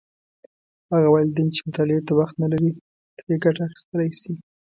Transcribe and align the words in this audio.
هغه 0.93 1.07
والدین 1.15 1.47
چې 1.55 1.59
مطالعې 1.67 2.01
ته 2.07 2.13
وخت 2.19 2.35
نه 2.43 2.47
لري، 2.53 2.71
ترې 3.17 3.35
ګټه 3.45 3.61
اخیستلی 3.67 4.09
شي. 4.19 4.33